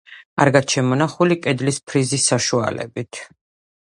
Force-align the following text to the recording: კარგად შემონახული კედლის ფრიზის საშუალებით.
კარგად 0.39 0.71
შემონახული 0.75 1.37
კედლის 1.43 1.79
ფრიზის 1.91 2.25
საშუალებით. 2.33 3.21